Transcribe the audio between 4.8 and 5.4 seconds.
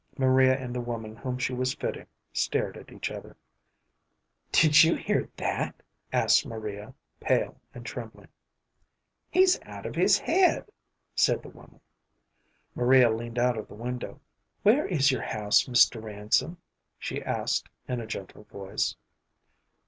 you hear